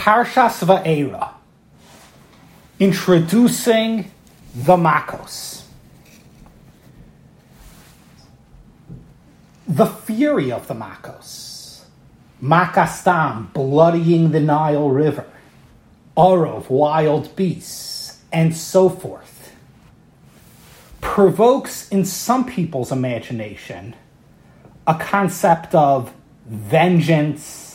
[0.00, 1.28] Parshas Va'era,
[2.78, 4.10] introducing
[4.54, 5.64] the Makos.
[9.68, 11.82] The fury of the Makos.
[12.42, 15.26] Makas Dam, bloodying the Nile River.
[16.16, 19.54] Orov, wild beasts, and so forth,
[21.02, 23.94] provokes in some people's imagination
[24.86, 26.10] a concept of
[26.46, 27.69] vengeance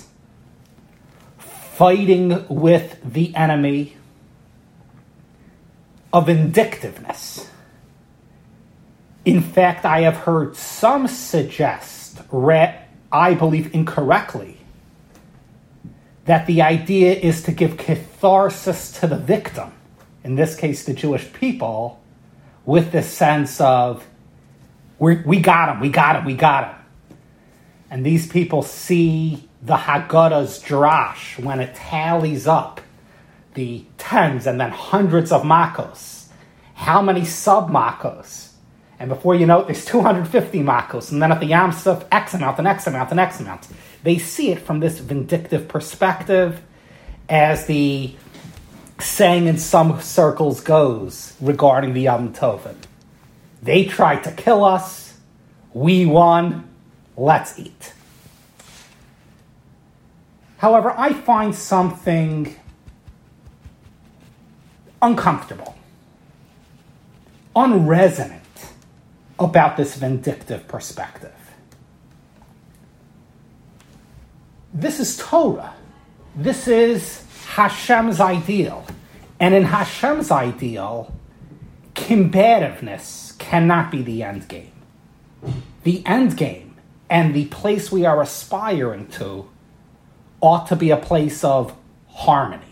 [1.76, 3.98] fighting with the enemy,
[6.14, 7.50] of vindictiveness.
[9.26, 14.58] In fact, I have heard some suggest, I believe incorrectly,
[16.24, 19.74] that the idea is to give catharsis to the victim,
[20.24, 22.02] in this case, the Jewish people,
[22.64, 24.08] with the sense of,
[24.98, 26.76] we got him, we got him, we got him.
[27.92, 32.82] And these people see the Haggadah's drash when it tallies up
[33.56, 36.28] the tens and then hundreds of makos.
[36.76, 38.52] How many sub makos?
[39.00, 41.12] And before you know it, there's 250 makos.
[41.12, 43.68] And then at the Yam Suf, X amount and X amount and X amount.
[44.04, 46.62] They see it from this vindictive perspective
[47.28, 48.14] as the
[49.00, 52.78] saying in some circles goes regarding the Yom Tovim.
[53.64, 55.18] They tried to kill us.
[55.74, 56.70] We won.
[57.18, 57.94] Let's eat.
[60.58, 62.56] However, I find something
[65.02, 65.76] uncomfortable,
[67.56, 68.42] unresonant
[69.38, 71.34] about this vindictive perspective.
[74.74, 75.74] This is Torah.
[76.36, 78.86] This is Hashem's ideal.
[79.40, 81.14] And in Hashem's ideal,
[81.94, 84.72] combativeness cannot be the end game.
[85.84, 86.76] The end game
[87.10, 89.48] and the place we are aspiring to
[90.46, 91.76] ought to be a place of
[92.08, 92.64] harmony.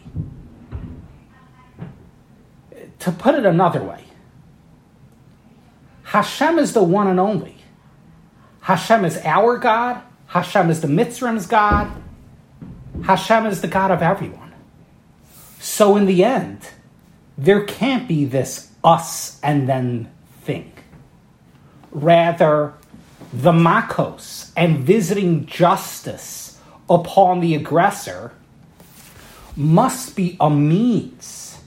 [3.00, 4.04] To put it another way,
[6.04, 7.58] Hashem is the one and only.
[8.62, 10.02] Hashem is our God.
[10.28, 11.92] Hashem is the Mitzrayim's God.
[13.04, 14.54] Hashem is the God of everyone.
[15.60, 16.62] So in the end,
[17.38, 20.12] there can't be this us and then
[20.42, 20.72] thing.
[21.92, 22.74] Rather,
[23.34, 26.43] the makos and visiting justice
[26.94, 28.32] upon the aggressor
[29.56, 31.60] must be a means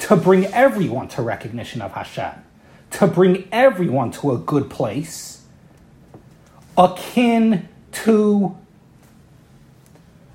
[0.00, 2.32] to bring everyone to recognition of Hashem,
[2.92, 5.44] to bring everyone to a good place,
[6.76, 8.56] akin to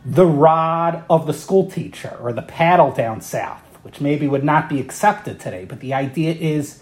[0.06, 4.70] the rod of the school teacher or the paddle down south, which maybe would not
[4.70, 6.82] be accepted today, but the idea is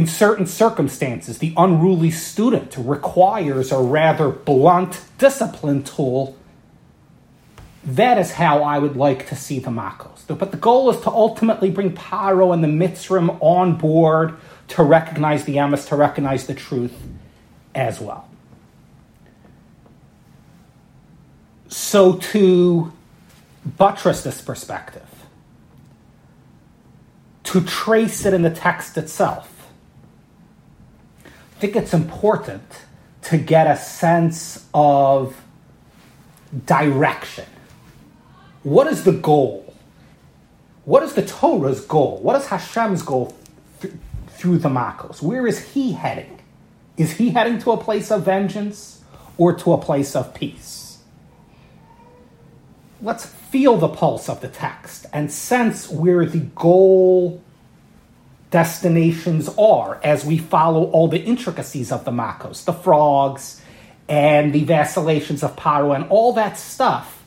[0.00, 6.38] in certain circumstances, the unruly student requires a rather blunt discipline tool.
[7.84, 10.26] That is how I would like to see the Makos.
[10.26, 14.36] But the goal is to ultimately bring Paro and the Mitzrim on board
[14.68, 16.96] to recognize the Emes, to recognize the truth
[17.74, 18.26] as well.
[21.68, 22.90] So, to
[23.76, 25.06] buttress this perspective,
[27.44, 29.59] to trace it in the text itself,
[31.60, 32.62] think it's important
[33.22, 35.44] to get a sense of
[36.64, 37.44] direction.
[38.62, 39.74] What is the goal?
[40.86, 42.18] What is the Torah's goal?
[42.22, 43.36] What is Hashem's goal
[43.82, 43.92] th-
[44.28, 45.20] through the Makos?
[45.20, 46.40] Where is he heading?
[46.96, 49.02] Is he heading to a place of vengeance
[49.36, 50.98] or to a place of peace?
[53.02, 57.42] Let's feel the pulse of the text and sense where the goal
[58.50, 63.60] destinations are as we follow all the intricacies of the Makos, the frogs,
[64.08, 67.22] and the vacillations of Paro, and all that stuff.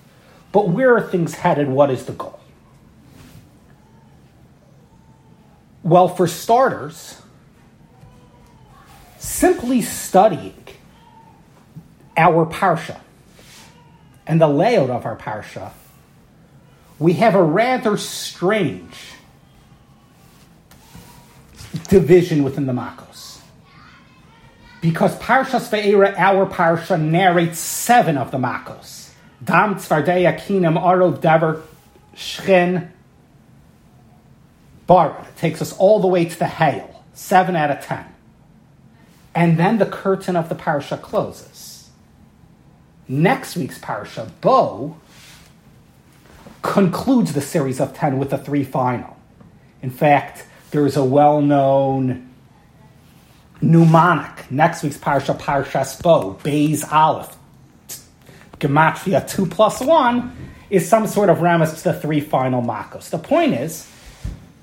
[0.51, 1.69] But where are things headed?
[1.69, 2.39] What is the goal?
[5.81, 7.22] Well, for starters,
[9.17, 10.63] simply studying
[12.16, 13.00] our Parsha
[14.28, 15.71] and the layout of our Parsha,
[17.00, 19.12] we have a rather strange
[21.88, 23.40] division within the Makos.
[24.81, 29.12] Because Parshas Ve'era, our Parsha, narrates seven of the Makos.
[29.44, 31.64] Dam, Tzvardeya, Kinam, Arov, Dever,
[32.16, 32.90] Shchin,
[34.86, 35.25] Bara.
[35.30, 38.06] It takes us all the way to the Hail, seven out of ten.
[39.34, 41.90] And then the curtain of the Parsha closes.
[43.08, 44.98] Next week's Parsha, Bo,
[46.62, 49.18] concludes the series of ten with the three final.
[49.81, 52.30] In fact, there's a well known
[53.62, 54.52] mnemonic.
[54.52, 57.38] Next week's Parsha, Parsha Bo, Bays Aleph.
[58.60, 60.36] Gematria 2 plus 1
[60.70, 63.10] is some sort of ramas to the three final makos.
[63.10, 63.90] The point is,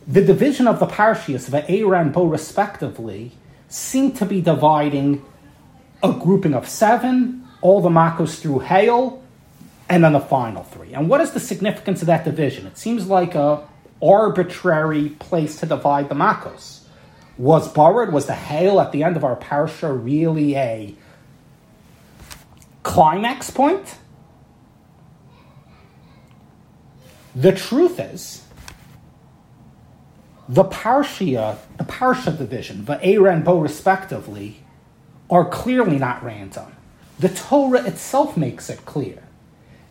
[0.06, 3.32] the division of the parshias, Ve'era and Bo respectively,
[3.68, 5.24] seem to be dividing
[6.02, 9.22] a grouping of seven, all the makos through hail,
[9.88, 10.92] and then the final three.
[10.92, 12.66] And what is the significance of that division?
[12.66, 13.68] It seems like a
[14.02, 16.80] arbitrary place to divide the makos.
[17.38, 20.94] Was Barad, was the hail at the end of our parsha really a
[22.82, 23.96] climax point?
[27.34, 28.44] The truth is,
[30.48, 34.64] the Parsha, the Parsha division, Va'era and Bo respectively,
[35.30, 36.66] are clearly not random.
[37.20, 39.22] The Torah itself makes it clear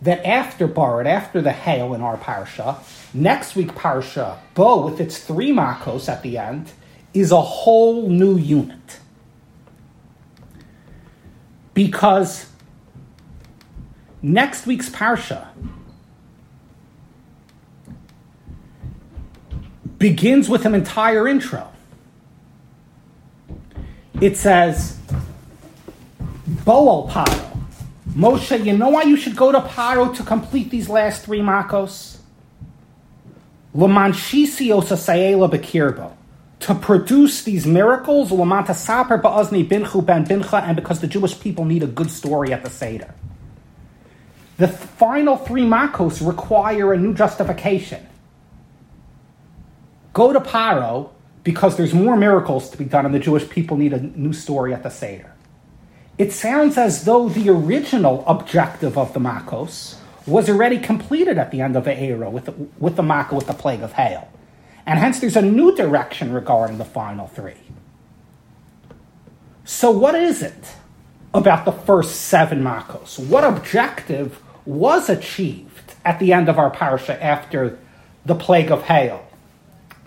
[0.01, 2.77] that after Barad, after the hail in our Parsha,
[3.13, 6.71] next week Parsha, Bo, with its three makos at the end,
[7.13, 8.99] is a whole new unit.
[11.73, 12.49] Because
[14.21, 15.47] next week's Parsha
[19.97, 21.69] begins with an entire intro.
[24.21, 24.97] It says,
[26.65, 27.48] Bo el Paro.
[28.19, 32.17] Moshe, you know why you should go to Paro to complete these last three makos?
[36.59, 38.41] To produce these miracles, and
[40.75, 43.15] because the Jewish people need a good story at the Seder.
[44.57, 48.05] The final three makos require a new justification.
[50.11, 51.11] Go to Paro
[51.45, 54.73] because there's more miracles to be done and the Jewish people need a new story
[54.73, 55.33] at the Seder.
[56.19, 59.95] It sounds as though the original objective of the Makos
[60.27, 63.47] was already completed at the end of the era with the, with the Maka with
[63.47, 64.31] the plague of hail.
[64.85, 67.53] And hence there's a new direction regarding the final three.
[69.65, 70.75] So, what is it
[71.33, 73.17] about the first seven Makos?
[73.17, 77.79] What objective was achieved at the end of our parsha after
[78.25, 79.25] the plague of hail?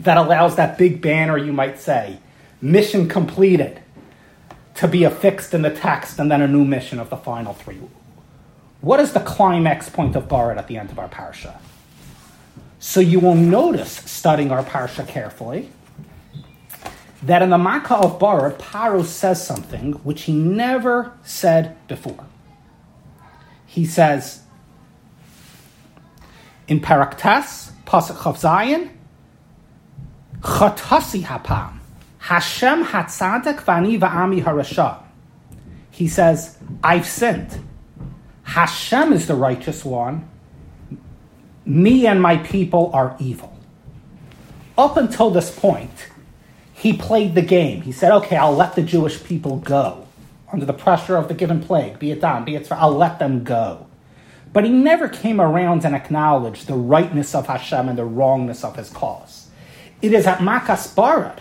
[0.02, 2.18] that allows that big banner, you might say,
[2.60, 3.80] mission completed,
[4.74, 7.78] to be affixed in the text and then a new mission of the final three.
[8.80, 11.58] What is the climax point of Barad at the end of our parsha?
[12.78, 15.70] So you will notice, studying our parsha carefully,
[17.22, 22.24] that in the Makkah of Barad, Paro says something which he never said before.
[23.66, 24.42] He says,
[26.66, 28.90] in Perek Tes, Pasuk Chav Zayin,
[30.40, 31.78] Chatasi hapam.
[32.22, 35.02] Hashem hatzadek vani va'ami harasha.
[35.90, 37.58] He says, I've sinned.
[38.44, 40.28] Hashem is the righteous one.
[41.66, 43.58] Me and my people are evil.
[44.78, 46.10] Up until this point,
[46.72, 47.82] he played the game.
[47.82, 50.06] He said, okay, I'll let the Jewish people go
[50.52, 52.74] under the pressure of the given plague, be it done, be it for.
[52.74, 53.86] I'll let them go.
[54.52, 58.76] But he never came around and acknowledged the rightness of Hashem and the wrongness of
[58.76, 59.48] his cause.
[60.00, 61.38] It is at Makas Barad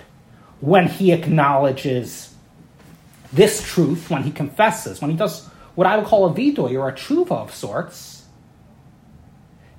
[0.61, 2.33] when he acknowledges
[3.33, 6.89] this truth, when he confesses, when he does what I would call a vidoy or
[6.89, 8.23] a tshuva of sorts.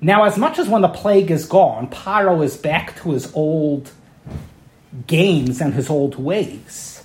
[0.01, 3.91] Now, as much as when the plague is gone, Paro is back to his old
[5.07, 7.03] games and his old ways,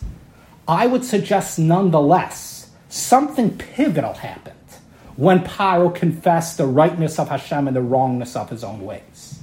[0.66, 4.54] I would suggest nonetheless something pivotal happened
[5.16, 9.42] when Paro confessed the rightness of Hashem and the wrongness of his own ways.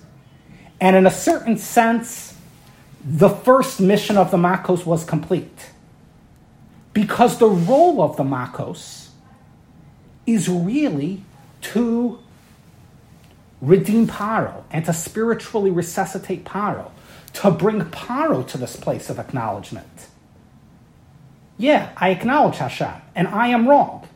[0.79, 2.24] And in a certain sense,
[3.05, 5.69] the first mission of the Makos was complete.
[6.91, 9.09] Because the role of the Makos
[10.25, 11.21] is really
[11.61, 12.19] to
[13.61, 16.89] redeem Paro and to spiritually resuscitate Paro,
[17.33, 20.07] to bring Paro to this place of acknowledgement.
[21.57, 24.07] Yeah, I acknowledge Hashem, and I am wrong.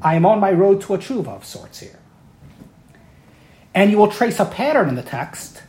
[0.00, 1.98] I am on my road to a tshuva of sorts here.
[3.74, 5.62] And you will trace a pattern in the text.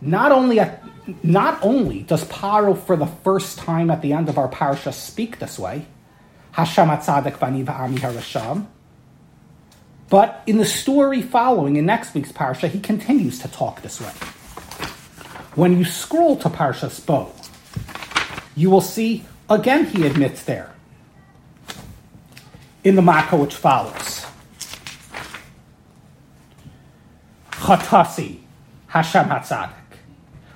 [0.00, 0.82] Not only, at,
[1.22, 5.38] not only does Paro for the first time at the end of our parsha speak
[5.38, 5.86] this way,
[6.52, 8.66] Hashem atzadik vani v'ami harasham,
[10.08, 14.12] but in the story following in next week's parsha, he continues to talk this way.
[15.54, 17.32] When you scroll to Parsha's Bo,
[18.56, 20.74] you will see again he admits there
[22.82, 24.26] in the Makkah which follows.
[27.52, 28.40] Chatasi,
[28.88, 29.83] Hashem Hatzadik.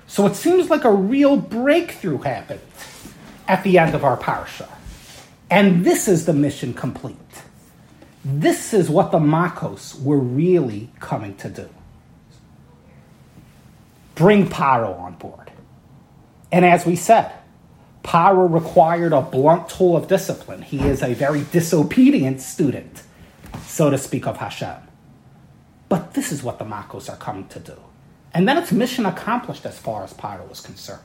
[0.09, 2.61] So it seems like a real breakthrough happened
[3.47, 4.69] at the end of our parsha.
[5.50, 7.17] And this is the mission complete.
[8.25, 11.69] This is what the Makos were really coming to do.
[14.15, 15.53] Bring Paro on board.
[16.50, 17.31] And as we said,
[18.03, 20.62] Paro required a blunt tool of discipline.
[20.62, 23.03] He is a very disobedient student,
[23.67, 24.77] so to speak, of Hashem.
[25.88, 27.77] But this is what the Makos are coming to do.
[28.35, 31.01] And then it's mission accomplished as far as Paro is concerned.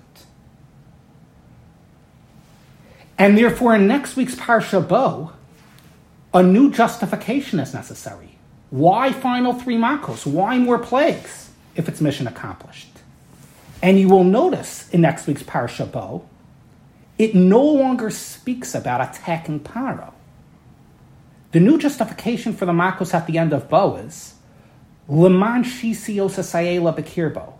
[3.17, 5.31] And therefore, in next week's Parsha Bo,
[6.33, 8.37] a new justification is necessary.
[8.69, 10.25] Why final three Makos?
[10.25, 12.89] Why more plagues if it's mission accomplished?
[13.81, 16.27] And you will notice in next week's Parsha Bo,
[17.17, 20.13] it no longer speaks about attacking Paro.
[21.51, 24.33] The new justification for the Makos at the end of Bo is
[25.07, 27.53] Leman Shisiosa Bekirbo.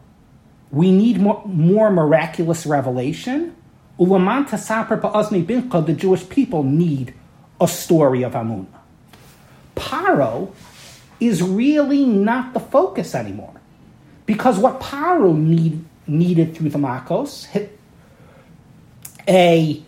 [0.71, 3.55] We need more, more miraculous revelation.
[4.00, 7.13] Uleman Tasaper Ba'azni Bincha, the Jewish people need
[7.62, 8.65] a story of Amunah.
[9.75, 10.51] Paro
[11.19, 13.53] is really not the focus anymore.
[14.25, 17.47] Because what Paro need, needed through the Makos,
[19.27, 19.83] a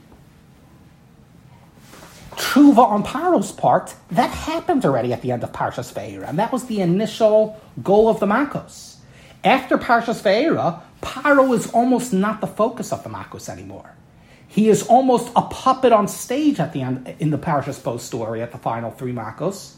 [2.55, 6.53] tshuva on Paro's part, that happened already at the end of Parshas Ve'era, and that
[6.53, 8.95] was the initial goal of the Makos.
[9.43, 13.91] After Parshas Ve'era, Paro is almost not the focus of the Makos anymore.
[14.47, 18.41] He is almost a puppet on stage at the end in the Parshas Bo story
[18.41, 19.73] at the final three Makos,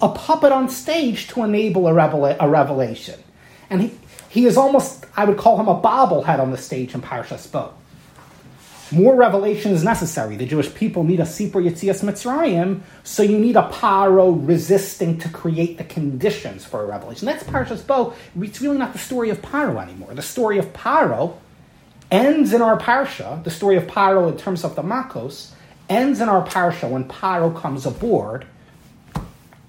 [0.00, 3.20] a puppet on stage to enable a, revela- a revelation,
[3.68, 3.98] and he
[4.30, 7.74] he is almost I would call him a bobblehead on the stage in Parshas Bo.
[8.92, 10.36] More revelation is necessary.
[10.36, 15.30] The Jewish people need a Sipur Yitzias Mitzrayim, so you need a Paro resisting to
[15.30, 17.24] create the conditions for a revelation.
[17.24, 18.12] That's Parshas Bo.
[18.38, 20.12] It's really not the story of Paro anymore.
[20.12, 21.36] The story of Paro
[22.10, 25.52] ends in our Parsha, the story of Paro in terms of the Makos,
[25.88, 28.46] ends in our Parsha when Paro comes aboard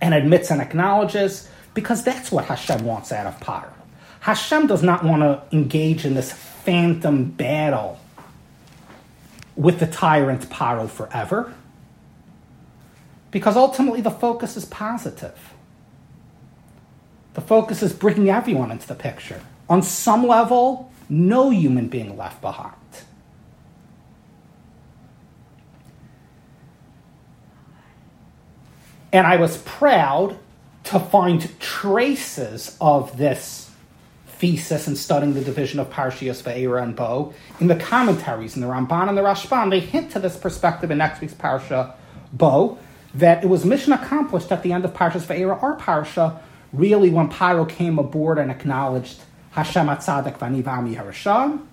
[0.01, 3.71] and admits and acknowledges, because that's what Hashem wants out of Paro.
[4.19, 7.99] Hashem does not want to engage in this phantom battle
[9.55, 11.53] with the tyrant Paro forever.
[13.31, 15.53] Because ultimately the focus is positive.
[17.33, 19.41] The focus is bringing everyone into the picture.
[19.69, 22.75] On some level, no human being left behind.
[29.11, 30.37] And I was proud
[30.85, 33.62] to find traces of this
[34.43, 37.33] thesis and studying the division of Parshias Ve'era and Bo.
[37.61, 40.97] In the commentaries, in the Ramban and the Rashbam, they hint to this perspective in
[40.97, 41.93] next week's Parsha
[42.33, 42.77] Bo,
[43.13, 46.41] that it was mission accomplished at the end of Parshas Ve'era, or Parsha,
[46.73, 49.21] really when Paro came aboard and acknowledged
[49.51, 51.65] Hashem Atzadik Vani Vami Harasham,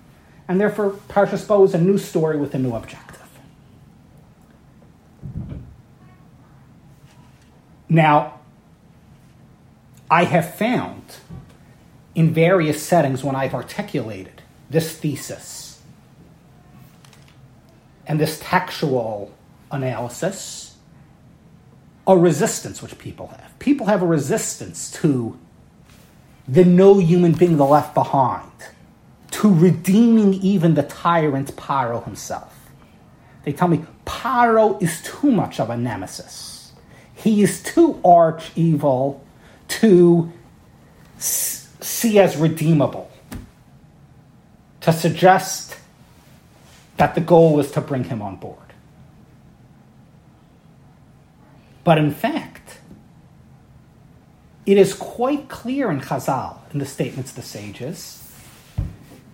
[0.47, 3.27] and therefore Parshas Bo is a new story with a new objective.
[7.89, 8.39] Now,
[10.09, 11.17] I have found
[12.15, 15.81] in various settings when I've articulated this thesis
[18.05, 19.33] and this textual
[19.71, 20.75] analysis,
[22.07, 23.57] a resistance which people have.
[23.59, 25.37] People have a resistance to
[26.47, 28.51] the no human being the left behind,
[29.29, 32.53] to redeeming even the tyrant Paro himself.
[33.43, 36.73] They tell me Paro is too much of a nemesis.
[37.15, 39.23] He is too arch evil
[39.69, 40.31] to
[41.81, 43.11] see as redeemable,
[44.81, 45.77] to suggest
[46.97, 48.57] that the goal was to bring him on board.
[51.83, 52.79] But in fact,
[54.65, 58.31] it is quite clear in Chazal, in the statements of the sages,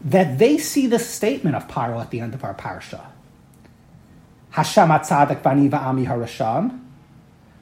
[0.04, 3.06] that they see the statement of Paro at the end of our parsha.
[4.52, 6.80] Hashem atzadik vani va'ami harasham.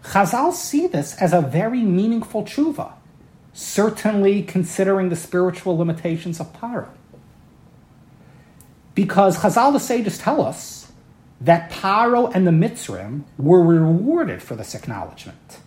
[0.04, 2.94] Chazal see this as a very meaningful tshuva
[3.56, 6.90] certainly considering the spiritual limitations of Paro.
[8.94, 10.92] Because Chazal the sages tell us
[11.40, 15.60] that Paro and the Mitzrim were rewarded for this acknowledgement.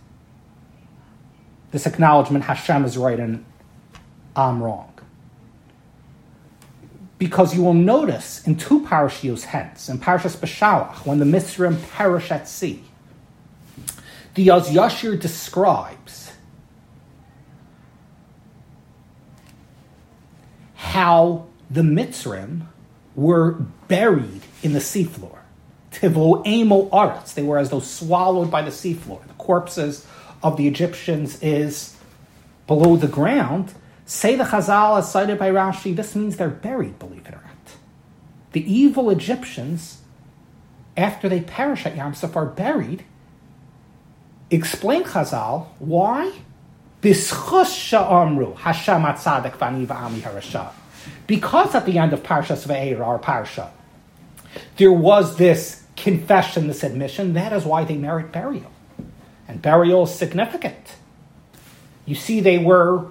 [1.71, 3.43] This acknowledgement, Hashem is right and
[4.35, 4.93] I'm wrong.
[7.17, 12.31] Because you will notice in two parashios hence, in Parashas Beshalach, when the Mitzrim perish
[12.31, 12.83] at sea,
[14.35, 16.28] the Az Yashir describes
[20.89, 22.61] how the Mitzrim
[23.15, 23.51] were
[23.87, 25.37] buried in the seafloor.
[25.91, 27.35] Tivo emo aretz.
[27.35, 29.25] They were as though swallowed by the seafloor.
[29.27, 30.07] The corpses
[30.41, 31.95] of the Egyptians is
[32.65, 33.75] below the ground.
[34.07, 37.75] Say the Chazal, as cited by Rashi, this means they're buried, believe it or not.
[38.53, 40.01] The evil Egyptians,
[40.97, 43.05] after they perish at Yam Suf, are buried.
[44.49, 46.33] Explain Chazal, why?
[51.27, 53.69] Because at the end of Parshas Ve'er, our Parsha,
[54.77, 58.71] there was this confession, this admission, that is why they merit burial.
[59.47, 60.95] And burial is significant.
[62.05, 63.07] You see, they were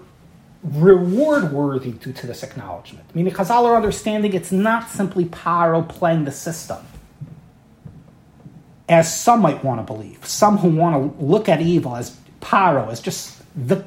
[0.63, 3.15] reward worthy due to this acknowledgement.
[3.15, 6.79] Meaning, Chazal are understanding it's not simply Paro playing the system,
[8.89, 10.27] as some might want to believe.
[10.27, 13.85] Some who want to look at evil as Paro, as just the,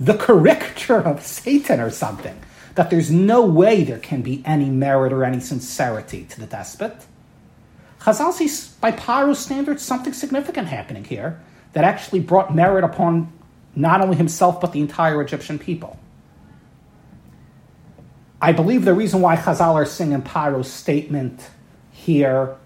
[0.00, 2.38] the caricature of Satan or something.
[2.74, 7.06] That there's no way there can be any merit or any sincerity to the despot.
[8.00, 11.40] Chazal sees, by Paro's standards, something significant happening here
[11.72, 13.32] that actually brought merit upon
[13.76, 15.98] not only himself but the entire Egyptian people.
[18.42, 21.48] I believe the reason why Chazal are singing Paro's statement
[21.92, 22.56] here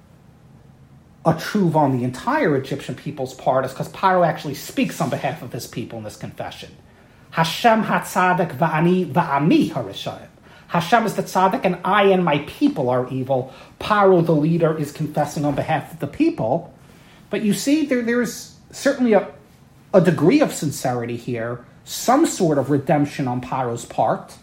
[1.29, 5.43] a truth on the entire Egyptian people's part is because Paro actually speaks on behalf
[5.43, 6.71] of his people in this confession.
[7.33, 10.29] Hashem hatzadik va'ani va'ami harishayim.
[10.69, 13.53] Hashem is the tzaddik, and I and my people are evil.
[13.79, 16.73] Paro, the leader, is confessing on behalf of the people.
[17.29, 19.31] But you see, there, there's certainly a,
[19.93, 24.37] a degree of sincerity here, some sort of redemption on Paro's part,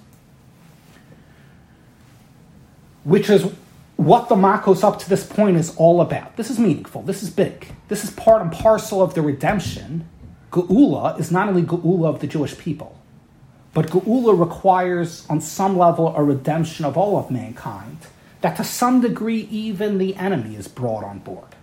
[3.03, 3.51] which is
[3.97, 6.35] what the Makos up to this point is all about.
[6.35, 7.01] This is meaningful.
[7.01, 7.67] This is big.
[7.87, 10.07] This is part and parcel of the redemption.
[10.51, 12.99] Geula is not only Geula of the Jewish people,
[13.73, 17.97] but Geula requires, on some level, a redemption of all of mankind,
[18.41, 21.55] that to some degree even the enemy is brought on board.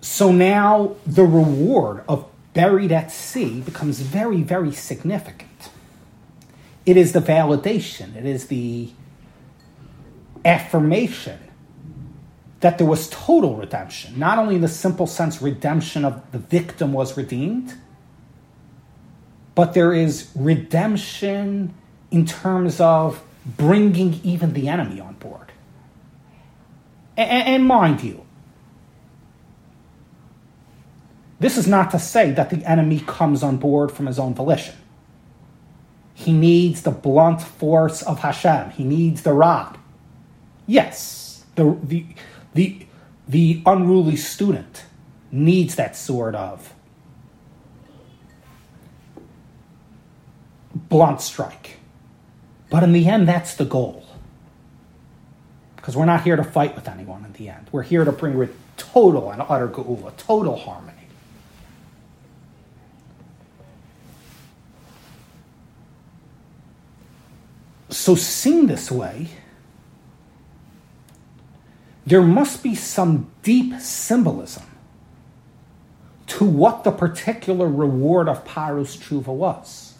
[0.00, 2.26] So now the reward of
[2.56, 5.68] buried at sea becomes very, very significant.
[6.86, 8.90] It is the validation, it is the
[10.44, 11.38] affirmation
[12.60, 16.94] that there was total redemption, not only in the simple sense redemption of the victim
[16.94, 17.74] was redeemed,
[19.54, 21.74] but there is redemption
[22.10, 25.52] in terms of bringing even the enemy on board.
[27.16, 28.25] And, mind you,
[31.38, 34.74] This is not to say that the enemy comes on board from his own volition.
[36.14, 38.70] He needs the blunt force of Hashem.
[38.70, 39.76] He needs the rod.
[40.66, 42.06] Yes, the, the,
[42.54, 42.86] the,
[43.28, 44.84] the unruly student
[45.30, 46.72] needs that sort of
[50.74, 51.78] blunt strike.
[52.70, 54.04] But in the end, that's the goal.
[55.76, 57.68] Because we're not here to fight with anyone in the end.
[57.70, 60.95] We're here to bring total and utter geula, total harmony.
[67.96, 69.28] So, seen this way,
[72.04, 74.64] there must be some deep symbolism
[76.26, 79.94] to what the particular reward of Paro's tshuva was.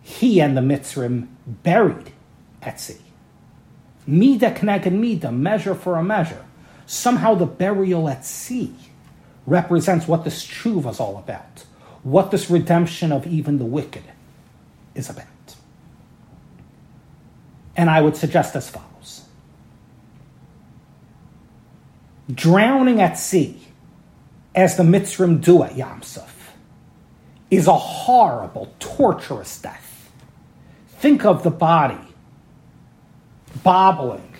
[0.00, 2.12] He and the Mitzrim buried
[2.62, 3.02] at sea.
[4.06, 6.46] Mida kneged mida, measure for a measure.
[6.86, 8.74] Somehow the burial at sea
[9.46, 11.66] represents what this tshuva is all about,
[12.02, 14.04] what this redemption of even the wicked
[14.94, 15.26] is about.
[17.76, 19.22] And I would suggest as follows
[22.32, 23.60] Drowning at sea,
[24.54, 26.30] as the Mitzrim do at Yamsuf,
[27.50, 30.10] is a horrible, torturous death.
[30.98, 31.98] Think of the body
[33.62, 34.32] bobbling,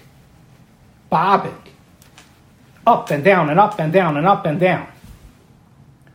[1.10, 1.62] bobbing,
[2.86, 4.88] up and down and up and down and up and down,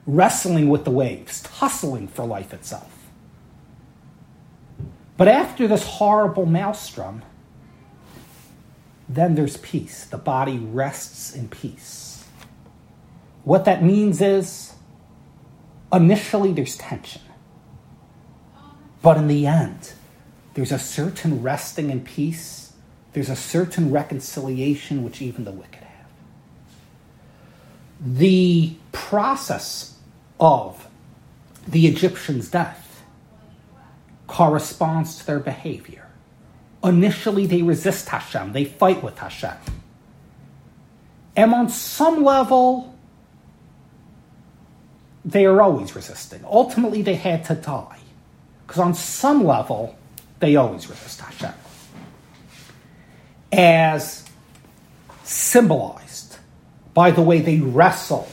[0.05, 2.96] wrestling with the waves, tussling for life itself.
[5.17, 7.23] But after this horrible maelstrom,
[9.09, 10.05] then there's peace.
[10.05, 12.23] The body rests in peace.
[13.43, 14.73] What that means is
[15.91, 17.21] initially there's tension.
[19.01, 19.93] But in the end,
[20.53, 22.73] there's a certain resting in peace.
[23.13, 26.09] There's a certain reconciliation which even the wicked have.
[28.01, 29.97] The process
[30.39, 30.87] of
[31.67, 32.86] the Egyptian's death
[34.27, 36.07] corresponds to their behavior.
[36.83, 39.57] Initially, they resist Hashem, they fight with Hashem.
[41.35, 42.95] And on some level,
[45.23, 46.43] they are always resisting.
[46.45, 47.99] Ultimately, they had to die.
[48.65, 49.97] Because on some level,
[50.39, 51.53] they always resist Hashem.
[53.51, 54.27] As
[55.23, 56.37] symbolized
[56.93, 58.27] by the way they wrestle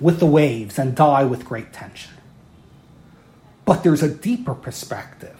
[0.00, 2.12] with the waves and die with great tension.
[3.68, 5.36] But there's a deeper perspective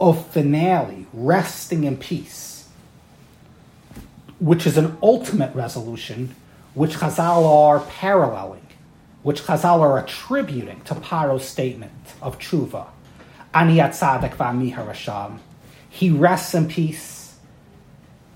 [0.00, 2.68] of finale, resting in peace,
[4.40, 6.34] which is an ultimate resolution,
[6.74, 8.66] which Chazal are paralleling,
[9.22, 12.88] which Chazal are attributing to Paro's statement of tshuva.
[13.54, 15.38] Ani tzadek v'ami harasham.
[15.88, 17.36] He rests in peace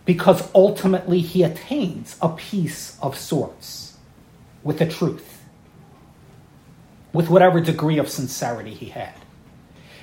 [0.04, 3.98] because ultimately he attains a peace of sorts
[4.62, 5.37] with the truth,
[7.18, 9.12] with whatever degree of sincerity he had.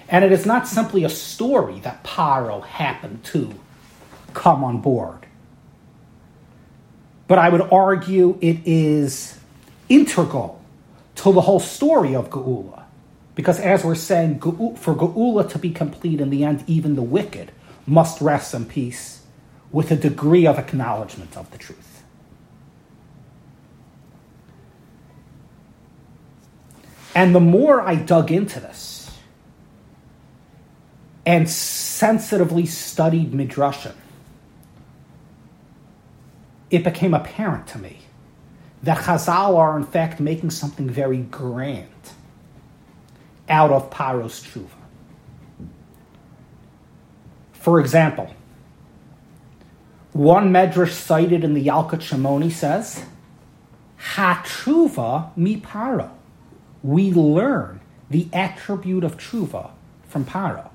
[0.10, 3.54] And it is not simply a story that Paro happened to
[4.34, 5.26] come on board.
[7.30, 9.40] But I would argue it is
[9.88, 10.62] integral
[11.16, 12.84] to the whole story of Geula.
[13.34, 17.54] Because as we're saying, for Geula to be complete in the end, even the wicked
[17.88, 19.22] must rest in peace
[19.72, 21.95] with a degree of acknowledgement of the truth.
[27.16, 29.10] And the more I dug into this
[31.26, 33.96] and sensitively studied Midrashim,
[36.70, 38.00] it became apparent to me
[38.84, 41.88] that Chazal are in fact making something very grand
[43.48, 44.68] out of Paro's tshuva.
[47.54, 48.32] For example,
[50.12, 53.04] one medrash cited in the Yalkut Shimoni says,
[54.16, 56.10] "Hatshuva mi paro."
[56.86, 59.72] We learn the attribute of tshuva
[60.08, 60.70] from paro.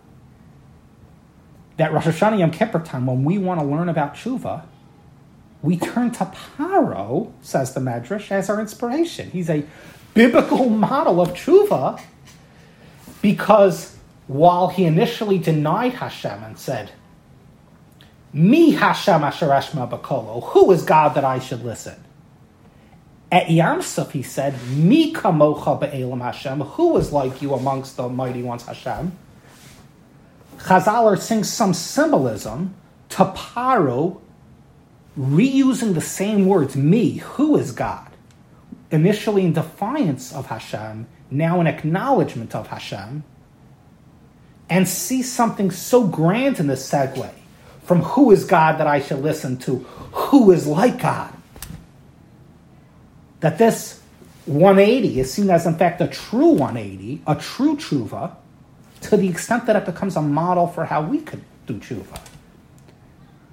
[1.77, 4.65] That Rosh Hashanah Yom Kippur time, when we want to learn about tshuva,
[5.63, 9.31] we turn to paro, says the medrash, as our inspiration.
[9.31, 9.65] He's a
[10.13, 12.03] biblical model of tshuva
[13.23, 13.97] because
[14.27, 16.91] while he initially denied Hashem and said,
[18.33, 22.03] "Me Hashem Ashereshma Bakolo, who is God that I should listen?"
[23.33, 28.43] At Yamsuf, he said, "Mi kamocha be'elam Hashem, who is like you amongst the mighty
[28.43, 29.13] ones Hashem?"
[30.59, 32.75] Chazal are seeing some symbolism
[33.11, 34.19] to Paro
[35.19, 38.09] reusing the same words, "me," who is God,
[38.91, 43.23] initially in defiance of Hashem now in acknowledgement of Hashem,
[44.69, 47.31] and see something so grand in this segue
[47.85, 49.79] from who is God that I should listen to,
[50.13, 51.33] who is like God.
[53.41, 54.01] That this
[54.47, 58.37] 180 is seen as, in fact, a true 180, a true tshuva,
[59.03, 62.21] to the extent that it becomes a model for how we could do tshuva.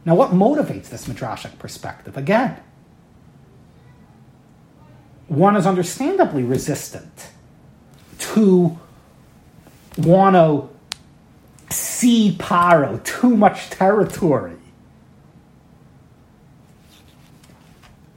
[0.06, 2.18] Now, what motivates this midrashic perspective?
[2.18, 2.58] Again,
[5.28, 7.30] one is understandably resistant
[8.20, 8.78] to
[9.98, 10.70] want to
[11.76, 14.56] see Paro too much territory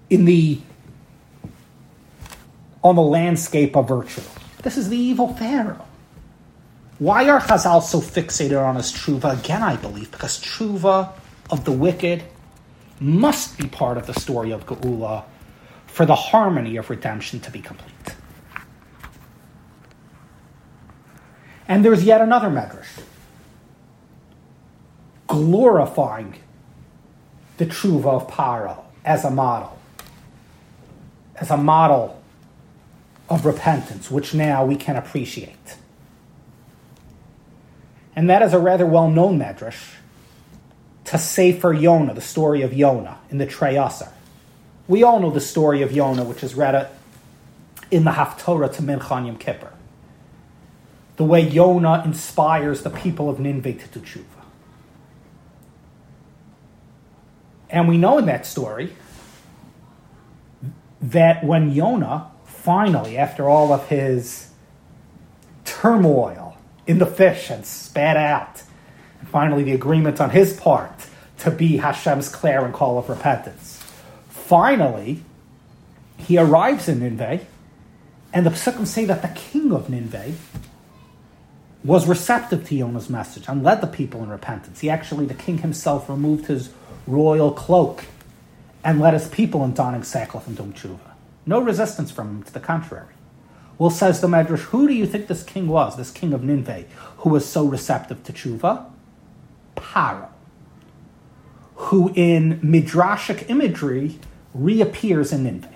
[0.08, 0.60] in the
[2.82, 4.22] on the landscape of virtue.
[4.62, 5.86] This is the evil Pharaoh.
[6.98, 9.40] Why are Chazal so fixated on his tshuva?
[9.40, 11.12] Again, I believe because tshuva
[11.50, 12.24] of the wicked
[13.00, 15.24] must be part of the story of Geula
[15.86, 17.94] for the harmony of redemption to be complete.
[21.66, 23.02] And there's yet another medrash
[25.26, 26.34] glorifying
[27.56, 29.78] the tshuva of Paro as a model,
[31.36, 32.19] as a model
[33.30, 35.76] of repentance, which now we can appreciate.
[38.14, 39.94] And that is a rather well known medrash
[41.06, 44.12] to Sefer Yonah, the story of Yonah in the Trei Asar.
[44.88, 46.90] We all know the story of Yonah, which is read
[47.90, 49.72] in the Haftorah to Mincha Yom Kippur
[51.20, 54.24] the way Yonah inspires the people of Nineveh to do.
[57.68, 58.94] And we know in that story
[61.02, 64.50] that when Yonah finally, after all of his
[65.64, 68.62] turmoil in the fish and spat out,
[69.20, 71.06] and finally the agreement on his part
[71.38, 73.82] to be Hashem's clarion call of repentance,
[74.28, 75.22] finally
[76.18, 77.40] he arrives in Nineveh,
[78.32, 80.32] and the Psukim say that the king of Nineveh
[81.82, 84.80] was receptive to Yonah's message and led the people in repentance.
[84.80, 86.70] He actually, the king himself, removed his
[87.06, 88.04] royal cloak
[88.84, 91.09] and led his people in donning sackcloth and doing tshuva.
[91.50, 93.12] No resistance from him, to the contrary.
[93.76, 96.84] Well, says the Medrash, who do you think this king was, this king of Nineveh,
[97.16, 98.88] who was so receptive to tshuva?
[99.74, 100.28] Paro,
[101.74, 104.20] who in midrashic imagery
[104.54, 105.74] reappears in Nineveh.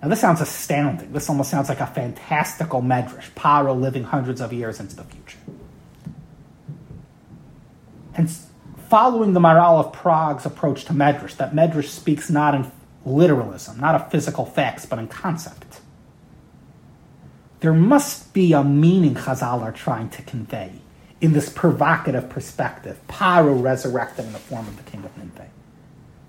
[0.00, 1.12] Now, this sounds astounding.
[1.12, 5.38] This almost sounds like a fantastical medrash, Paro living hundreds of years into the future.
[8.14, 8.30] And
[8.90, 12.70] following the Maharal of Prague's approach to medrash, that medrash speaks not in
[13.06, 15.80] literalism, not of physical facts, but in concept.
[17.60, 20.72] There must be a meaning Chazal are trying to convey
[21.20, 25.48] in this provocative perspective, Paro resurrected in the form of the king of Nineveh.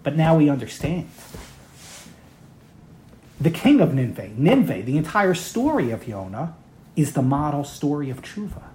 [0.04, 1.10] But now we understand
[3.40, 6.54] the king of Nineveh, Nineveh, the entire story of Yonah,
[6.96, 8.71] is the model story of tshuva.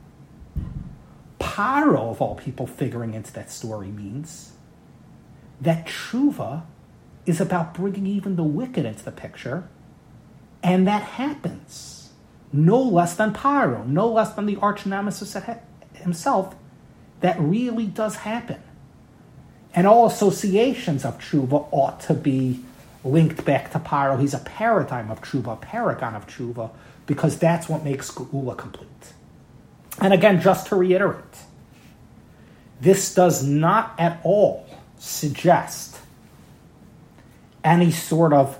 [1.38, 4.52] Paro, of all people, figuring into that story means
[5.60, 6.62] that tshuva
[7.24, 9.68] is about bringing even the wicked into the picture,
[10.62, 12.10] and that happens
[12.52, 15.36] no less than Paro, no less than the arch nemesis
[15.94, 16.54] himself.
[17.20, 18.62] That really does happen.
[19.74, 22.60] And all associations of tshuva ought to be
[23.04, 24.20] linked back to Paro.
[24.20, 26.70] He's a paradigm of tshuva, a paragon of tshuva,
[27.06, 29.12] because that's what makes Geula complete.
[30.00, 31.24] And again, just to reiterate,
[32.80, 35.98] this does not at all suggest
[37.64, 38.58] any sort of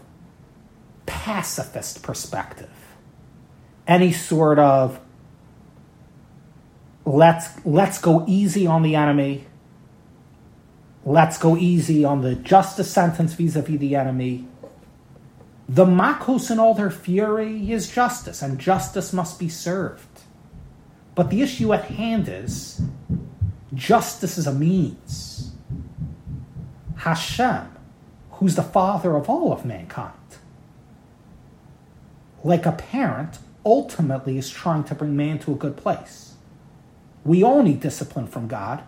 [1.05, 2.71] pacifist perspective,
[3.87, 5.01] any sort of
[7.05, 9.47] let's let's go easy on the enemy,
[11.05, 14.47] let's go easy on the justice sentence vis-a-vis the enemy.
[15.69, 20.16] The makos in all their fury is justice, and justice must be served.
[21.17, 22.81] But the issue at hand is
[23.75, 25.51] justice is a means.
[26.97, 27.73] Hashem,
[28.33, 30.13] who's the father of all of mankind,
[32.45, 36.35] like a parent, ultimately is trying to bring man to a good place.
[37.25, 38.85] We all need discipline from God.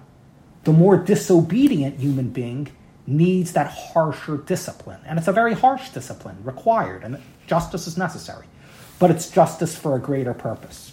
[0.64, 2.68] The more disobedient human being
[3.06, 5.00] needs that harsher discipline.
[5.06, 8.46] And it's a very harsh discipline required, and justice is necessary.
[8.98, 10.92] But it's justice for a greater purpose.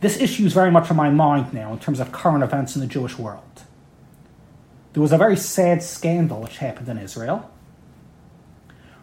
[0.00, 2.80] This issue is very much on my mind now in terms of current events in
[2.80, 3.42] the Jewish world.
[4.92, 7.50] There was a very sad scandal which happened in Israel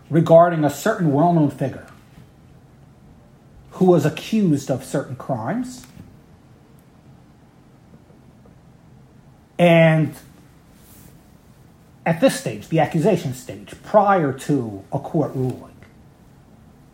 [0.10, 1.88] regarding a certain well known figure
[3.72, 5.86] who was accused of certain crimes.
[9.58, 10.14] And
[12.06, 15.76] at this stage, the accusation stage, prior to a court ruling,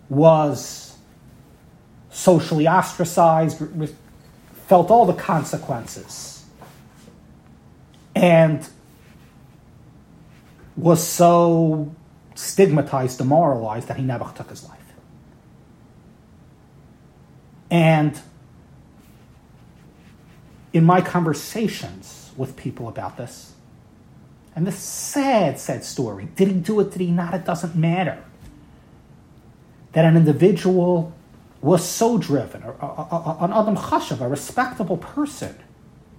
[0.08, 0.98] was
[2.12, 3.62] socially ostracized,
[4.68, 6.46] felt all the consequences,
[8.16, 8.68] and
[10.76, 11.94] was so
[12.36, 14.80] stigmatized, demoralized that he never took his life.
[17.70, 18.20] And
[20.74, 23.54] in my conversations with people about this,
[24.56, 27.34] and this sad, sad story did he do it, did he not?
[27.34, 28.24] It doesn't matter.
[29.94, 31.14] That an individual
[31.62, 32.72] was so driven, or
[33.42, 35.56] an Adam Chashav, a respectable person,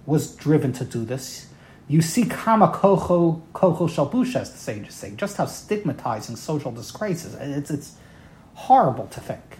[0.05, 1.47] was driven to do this.
[1.87, 7.25] You see Kama Kocho Kocho Shalbusha, as the sages saying, just how stigmatizing social disgrace
[7.25, 7.35] is.
[7.35, 7.95] It's, it's
[8.53, 9.57] horrible to think.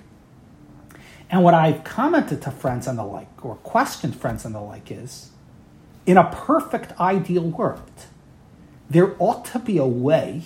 [1.29, 4.91] And what I've commented to friends and the like, or questioned friends and the like,
[4.91, 5.31] is
[6.05, 8.05] in a perfect ideal world,
[8.89, 10.43] there ought to be a way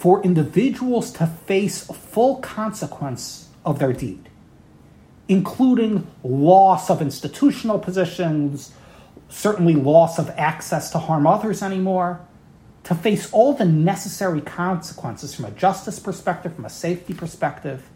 [0.00, 4.30] for individuals to face full consequence of their deed,
[5.28, 8.72] including loss of institutional positions,
[9.28, 12.18] certainly loss of access to harm others anymore,
[12.82, 17.86] to face all the necessary consequences from a justice perspective, from a safety perspective.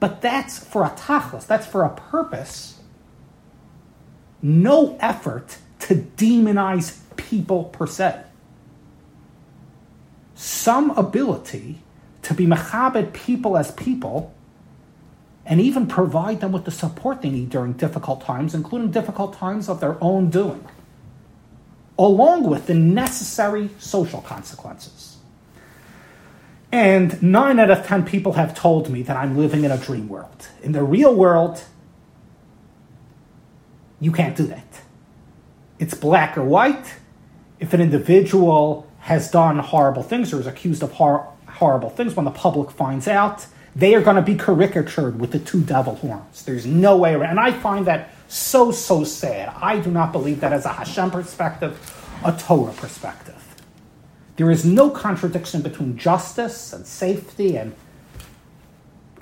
[0.00, 2.80] But that's for a tachlis, that's for a purpose.
[4.40, 8.22] No effort to demonize people per se
[10.44, 11.78] some ability
[12.20, 14.34] to be mechabed people as people
[15.46, 19.70] and even provide them with the support they need during difficult times, including difficult times
[19.70, 20.62] of their own doing,
[21.98, 25.16] along with the necessary social consequences.
[26.70, 30.08] And nine out of ten people have told me that I'm living in a dream
[30.08, 30.48] world.
[30.62, 31.62] In the real world,
[33.98, 34.82] you can't do that.
[35.78, 36.96] It's black or white.
[37.60, 42.24] If an individual has done horrible things or is accused of hor- horrible things, when
[42.24, 46.42] the public finds out, they are going to be caricatured with the two devil horns.
[46.42, 47.32] There's no way around.
[47.32, 49.52] And I find that so, so sad.
[49.60, 51.78] I do not believe that as a Hashem perspective,
[52.24, 53.42] a Torah perspective.
[54.36, 57.74] There is no contradiction between justice and safety and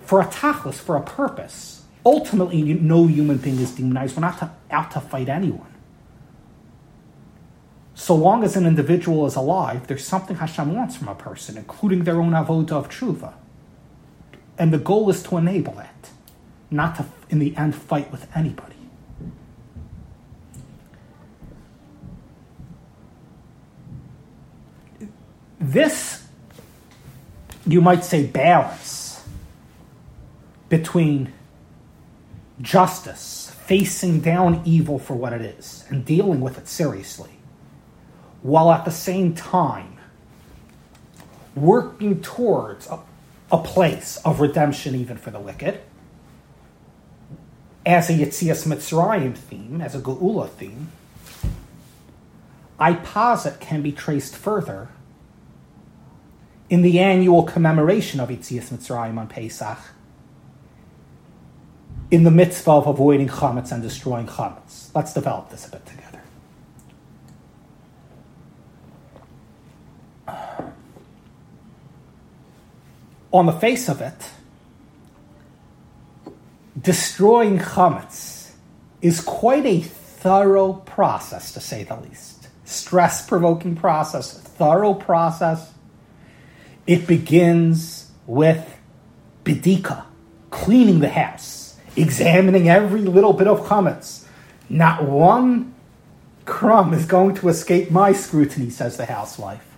[0.05, 1.83] for a tachlis, for a purpose.
[2.07, 4.17] Ultimately, no human being is demonized.
[4.17, 5.72] We're not to, out to fight anyone
[8.03, 12.03] so long as an individual is alive, there's something Hashem wants from a person, including
[12.03, 13.35] their own avodah of tshuva.
[14.59, 16.11] And the goal is to enable it,
[16.69, 18.75] not to, in the end, fight with anybody.
[25.61, 26.27] This,
[27.65, 29.25] you might say, balance
[30.69, 31.33] between
[32.61, 37.39] justice, facing down evil for what it is, and dealing with it seriously
[38.43, 39.97] while at the same time
[41.55, 42.99] working towards a,
[43.51, 45.81] a place of redemption even for the wicked,
[47.85, 50.91] as a Yitzias Mitzrayim theme, as a Geula theme,
[52.79, 54.89] I posit can be traced further
[56.71, 59.79] in the annual commemoration of Yitzias Mitzrayim on Pesach,
[62.11, 64.89] in the mitzvah of avoiding chametz and destroying chametz.
[64.95, 66.02] Let's develop this a bit together.
[73.33, 74.31] On the face of it,
[76.81, 78.53] destroying chametz
[79.01, 82.49] is quite a thorough process, to say the least.
[82.65, 85.73] Stress provoking process, thorough process.
[86.87, 88.79] It begins with
[89.45, 90.05] bidika,
[90.51, 94.27] cleaning the house, examining every little bit of chametz.
[94.69, 95.75] Not one
[96.45, 99.72] crumb is going to escape my scrutiny, says the housewife.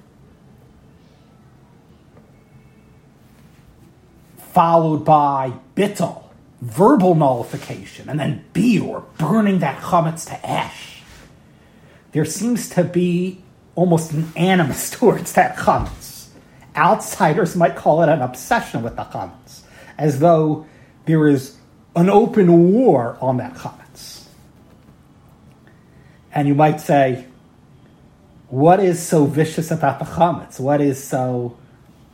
[4.55, 6.23] Followed by bittel,
[6.61, 11.03] verbal nullification, and then biur, burning that chametz to ash.
[12.13, 13.43] There seems to be
[13.75, 16.29] almost an animus towards that chametz.
[16.77, 19.63] Outsiders might call it an obsession with the chametz,
[19.99, 20.67] as though
[21.07, 21.57] there is
[21.97, 24.27] an open war on that chametz.
[26.33, 27.27] And you might say,
[28.51, 30.61] what is so vicious about the chametz?
[30.61, 31.57] What is so?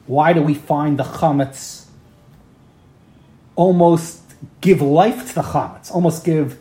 [0.06, 1.88] Why do we find the chametz
[3.60, 4.22] almost
[4.62, 6.58] give life to the chametz, almost give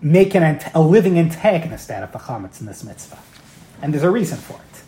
[0.00, 3.18] make an, a living antagonist out of the chametz in this mitzvah,
[3.82, 4.82] and there's a reason for it.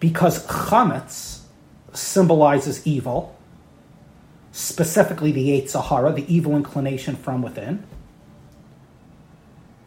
[0.00, 1.42] Because chametz
[1.92, 3.38] symbolizes evil,
[4.50, 7.84] specifically the Yetzer Hara, the evil inclination from within.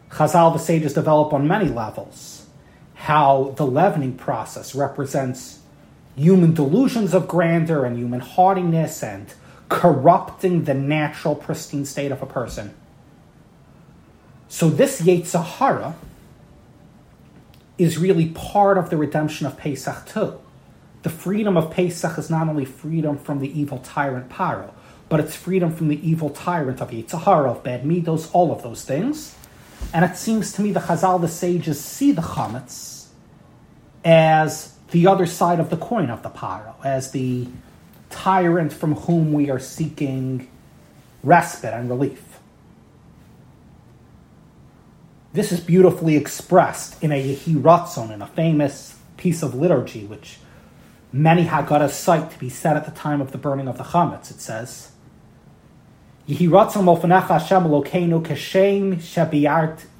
[0.08, 2.46] Chazal, the sages, develop on many levels
[2.94, 5.58] how the leavening process represents
[6.16, 9.32] human delusions of grandeur and human haughtiness and
[9.68, 12.74] corrupting the natural pristine state of a person.
[14.48, 15.96] So this Yetzer Hara
[17.76, 20.38] is really part of the redemption of Pesach too.
[21.02, 24.72] The freedom of Pesach is not only freedom from the evil tyrant Paro,
[25.08, 28.62] but it's freedom from the evil tyrant of Yetzer Hara, of bad midos, all of
[28.62, 29.34] those things.
[29.92, 33.06] And it seems to me the Chazal, the sages, see the chametz
[34.04, 37.48] as the other side of the coin of the paro, as the
[38.10, 40.48] tyrant from whom we are seeking
[41.24, 42.38] respite and relief.
[45.32, 50.38] This is beautifully expressed in a Yehiratzon, in a famous piece of liturgy, which
[51.12, 54.30] many Haggadah cite to be said at the time of the burning of the chametz.
[54.30, 54.92] It says,
[56.28, 58.94] Yehiratzon molfanecha Hashem Elokeinu keshem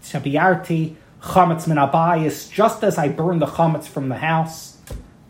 [0.02, 4.73] shabiarti chametz min abayis, just as I burn the chametz from the house,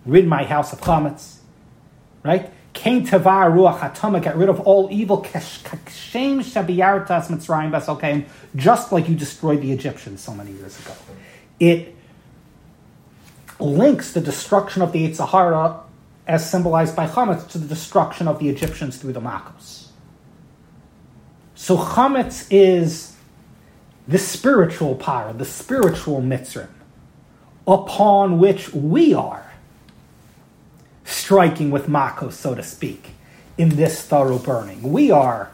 [0.06, 1.38] rid my house of chametz,
[2.22, 2.50] right?
[2.72, 5.22] Kain tavar ruach hatama, get rid of all evil.
[5.22, 10.92] Kashem shabiyartas mitzrayim besalkeim, just like you destroyed the Egyptians so many years ago.
[11.60, 11.94] It
[13.60, 15.80] links the destruction of the Yetzer Hara,
[16.26, 19.88] as symbolized by chametz, to the destruction of the Egyptians through the Makos.
[21.54, 23.14] So chametz is
[24.08, 26.68] the spiritual power, the spiritual mitzrim,
[27.66, 29.43] upon which we are
[31.04, 33.10] striking with Mako, so to speak,
[33.56, 34.82] in this thorough burning.
[34.82, 35.50] We are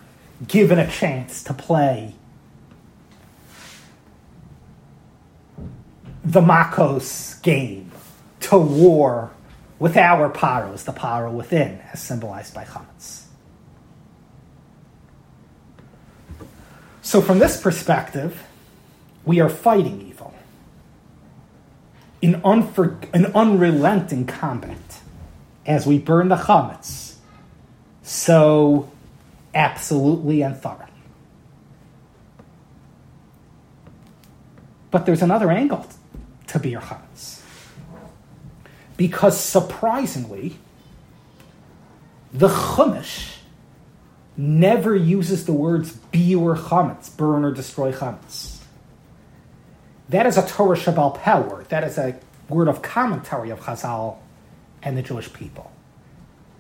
[0.46, 2.14] given a chance to play
[6.24, 7.90] the Makos game,
[8.40, 9.32] to war
[9.78, 13.24] with our paros, the paro within, as symbolized by Chametz.
[17.02, 18.44] So, from this perspective,
[19.24, 20.34] we are fighting evil
[22.22, 24.99] in, unfor- in unrelenting combat
[25.66, 27.14] as we burn the chametz
[28.02, 28.90] so
[29.54, 30.86] absolutely and thoroughly.
[34.90, 35.86] But there's another angle
[36.48, 37.42] to biur chametz.
[38.96, 40.58] Because surprisingly,
[42.32, 43.36] the Chumash
[44.36, 48.58] never uses the words biur chametz, burn or destroy chametz.
[50.08, 51.68] That is a Torah Shabbal word.
[51.68, 54.16] That is a word of commentary of Chazal
[54.82, 55.70] and the Jewish people.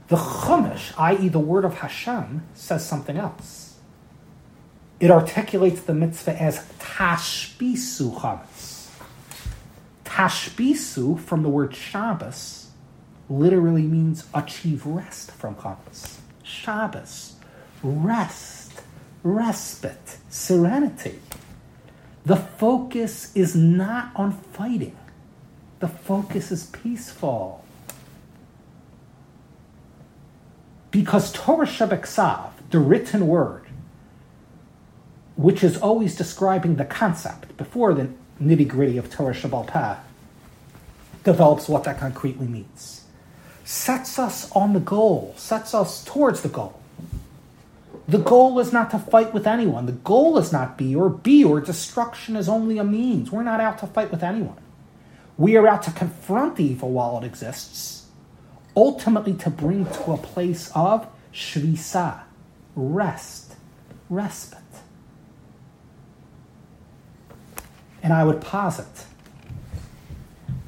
[0.08, 3.78] The Chumash, i.e., the word of Hashem, says something else.
[4.98, 8.90] It articulates the mitzvah as tashbisu chametz.
[10.04, 12.68] Tashbisu, from the word Shabbos,
[13.28, 16.16] literally means achieve rest from chametz.
[16.42, 17.36] Shabbos,
[17.82, 18.82] rest,
[19.22, 21.20] respite, serenity.
[22.26, 24.96] The focus is not on fighting.
[25.78, 27.64] The focus is peaceful.
[30.90, 33.66] Because Torah Shebeksav, the written word,
[35.36, 38.08] which is always describing the concept before the
[38.42, 39.98] nitty gritty of Torah Shabbal
[41.24, 43.04] develops what that concretely means.
[43.64, 46.80] Sets us on the goal, sets us towards the goal.
[48.08, 49.86] The goal is not to fight with anyone.
[49.86, 53.30] The goal is not biur be or destruction is only a means.
[53.30, 54.56] We're not out to fight with anyone.
[55.38, 57.99] We are out to confront the evil while it exists,
[58.76, 62.22] ultimately to bring to a place of shvisa,
[62.74, 63.54] rest,
[64.08, 64.58] respite.
[68.02, 69.06] And I would posit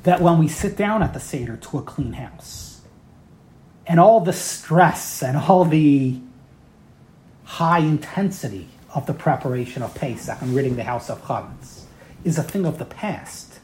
[0.03, 2.81] that when we sit down at the Seder to a clean house,
[3.87, 6.21] and all the stress and all the
[7.45, 11.83] high intensity of the preparation of Pesach and ridding the house of chametz
[12.25, 13.59] is a thing of the past.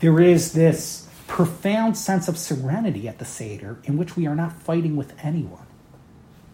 [0.00, 4.52] There is this profound sense of serenity at the Seder in which we are not
[4.52, 5.66] fighting with anyone.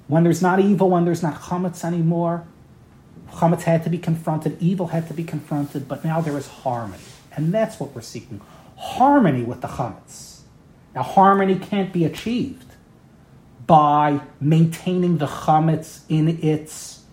[0.09, 2.47] When there's not evil, when there's not chametz anymore,
[3.31, 7.03] chametz had to be confronted, evil had to be confronted, but now there is harmony.
[7.33, 8.43] And that's what we're seeking
[8.77, 10.41] harmony with the chametz.
[10.95, 12.75] Now, harmony can't be achieved
[13.66, 17.05] by maintaining the chametz in its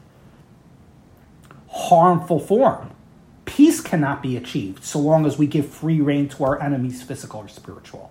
[1.69, 2.91] harmful form.
[3.51, 7.41] Peace cannot be achieved so long as we give free rein to our enemies, physical
[7.41, 8.09] or spiritual.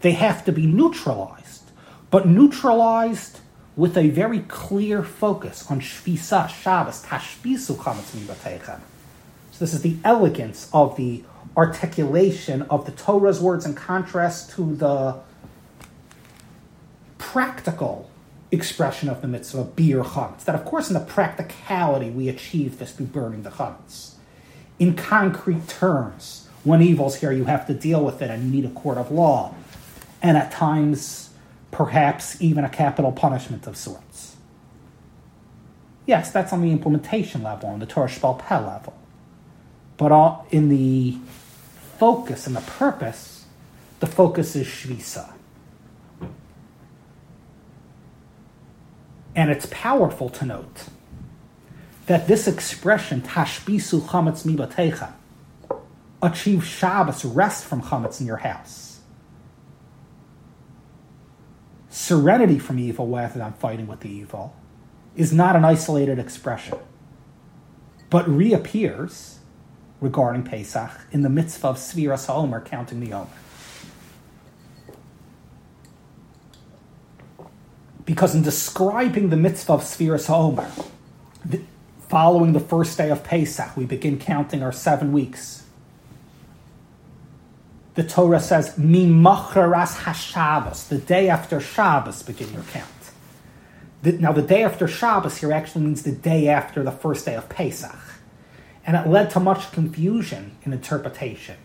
[0.00, 1.70] They have to be neutralized,
[2.10, 3.40] but neutralized
[3.76, 8.80] with a very clear focus on Shvisa, Shabbos, Mibatechem.
[9.50, 11.22] So this is the elegance of the
[11.54, 15.20] articulation of the Torah's words in contrast to the
[17.18, 18.08] practical
[18.50, 20.44] expression of the mitzvah, biur chametz.
[20.44, 24.11] That, of course, in the practicality, we achieve this through burning the chametz.
[24.82, 28.68] In concrete terms, when evil's here, you have to deal with it and you need
[28.68, 29.54] a court of law.
[30.20, 31.30] And at times,
[31.70, 34.34] perhaps even a capital punishment of sorts.
[36.04, 38.98] Yes, that's on the implementation level, on the Torah Shbal Peh level.
[39.98, 41.16] But uh, in the
[41.98, 43.44] focus and the purpose,
[44.00, 45.32] the focus is Shvisa.
[49.36, 50.86] And it's powerful to note
[52.12, 55.14] that this expression, Tashbisu Chametz Mibatecha,
[56.20, 59.00] achieve Shabbos, rest from Chametz in your house.
[61.88, 64.54] Serenity from evil rather than fighting with the evil
[65.16, 66.76] is not an isolated expression,
[68.10, 69.38] but reappears
[70.02, 73.26] regarding Pesach in the mitzvah of Sfiras HaOmer, counting the Omer.
[78.04, 80.68] Because in describing the mitzvah of Sfiras HaOmer,
[82.12, 85.64] following the first day of Pesach, we begin counting our seven weeks.
[87.94, 94.20] The Torah says, Mimacharas HaShabbos, the day after Shabbos, begin your count.
[94.20, 97.48] now, the day after Shabbos here actually means the day after the first day of
[97.48, 97.96] Pesach
[98.84, 101.56] and it led to much confusion in interpretation.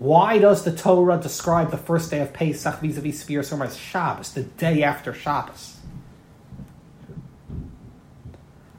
[0.00, 4.32] Why does the Torah describe the first day of Pesach vis-a-vis Sfiras HaOmer as Shabbos,
[4.32, 5.75] the day after Shabbos?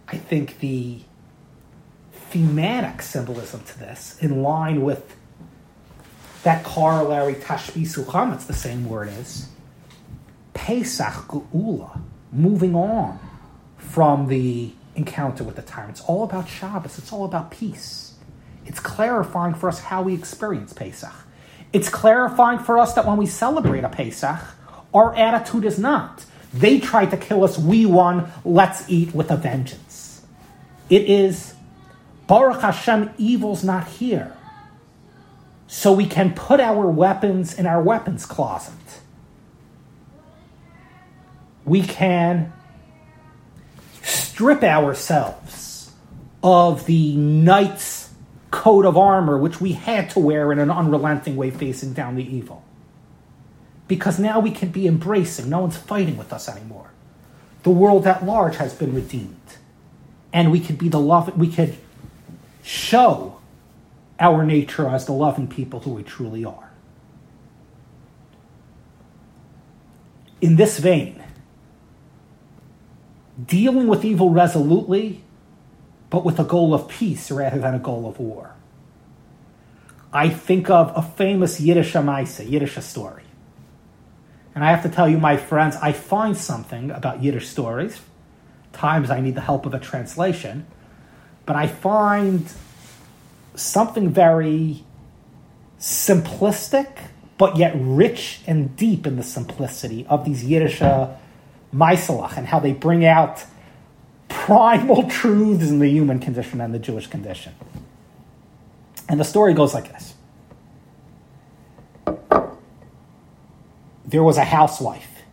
[0.08, 1.00] I think the
[2.12, 5.16] thematic symbolism to this, in line with
[6.44, 9.50] that corollary Tashbisu Chametz, the same word is,
[10.54, 12.00] Pesach Geula,
[12.32, 13.20] moving on
[13.78, 15.92] from the encounter with the tyrant.
[15.92, 16.98] It's all about Shabbos.
[16.98, 18.16] It's all about peace.
[18.66, 21.14] It's clarifying for us how we experience Pesach.
[21.72, 24.40] It's clarifying for us that when we celebrate a Pesach,
[24.94, 29.38] our attitude is not, they tried to kill us, we won, let's eat with a
[29.38, 29.87] vengeance.
[30.90, 31.54] It is,
[32.28, 34.36] Baruch Hashem, evil's not here.
[35.68, 38.74] So we can put our weapons in our weapons closet.
[41.66, 42.54] We can
[44.02, 45.92] strip ourselves
[46.42, 48.14] of the knight's
[48.52, 52.24] coat of armor, which we had to wear in an unrelenting way facing down the
[52.24, 52.64] evil.
[53.90, 56.92] Because now we can be embracing, no one's fighting with us anymore.
[57.64, 59.36] The world at large has been redeemed.
[60.34, 61.78] And we could be the love, we could
[62.64, 63.40] show
[64.20, 66.72] our nature as the loving people who we truly are.
[70.42, 71.24] In this vein,
[73.44, 75.24] dealing with evil resolutely,
[76.10, 78.56] but with a goal of peace rather than a goal of war.
[80.12, 83.24] I think of a famous Yiddish Amaisa, Yiddish story.
[84.56, 88.00] And I have to tell you, my friends, I find something about Yiddish stories.
[88.74, 90.66] Times I need the help of a translation.
[91.46, 92.46] But I find
[93.56, 94.84] something very
[95.80, 96.90] simplistic,
[97.38, 101.16] but yet rich and deep in the simplicity of these Yiddish uh,
[101.74, 103.44] Maisalach and how they bring out
[104.30, 107.54] primal truths in the human condition and the Jewish condition.
[109.10, 110.14] And the story goes like this
[114.06, 115.24] There was a housewife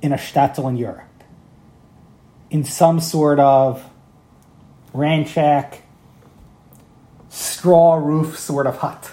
[0.00, 1.08] in a shtetl in Europe,
[2.50, 3.88] in some sort of
[4.92, 5.78] ranchak,
[7.28, 9.10] straw roof sort of hut.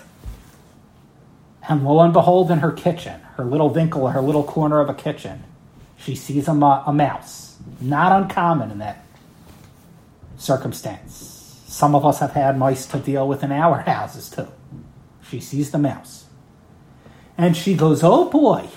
[1.69, 4.93] And lo and behold, in her kitchen, her little winkle, her little corner of a
[4.93, 5.43] kitchen,
[5.97, 7.57] she sees a, a mouse.
[7.81, 9.05] Not uncommon in that
[10.37, 11.61] circumstance.
[11.67, 14.47] Some of us have had mice to deal with in our houses too.
[15.29, 16.25] She sees the mouse.
[17.37, 18.69] And she goes, oh boy,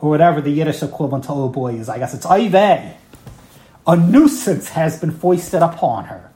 [0.00, 1.88] or whatever the Yiddish equivalent to oh boy is.
[1.88, 2.96] I guess it's Ive.
[3.88, 6.30] A nuisance has been foisted upon her.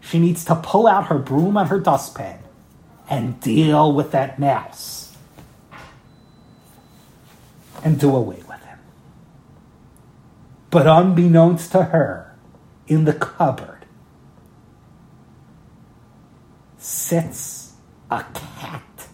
[0.00, 2.40] She needs to pull out her broom and her dustpan
[3.08, 5.16] and deal with that mouse
[7.82, 8.78] and do away with him.
[10.68, 12.36] But unbeknownst to her,
[12.86, 13.86] in the cupboard
[16.76, 17.72] sits
[18.10, 19.08] a cat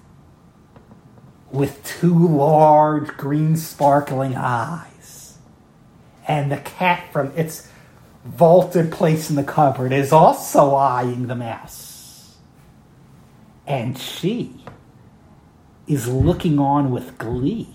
[1.52, 4.97] with two large green sparkling eyes.
[6.28, 7.68] And the cat from its
[8.24, 12.36] vaulted place in the cupboard is also eyeing the mouse.
[13.66, 14.64] And she
[15.86, 17.68] is looking on with glee,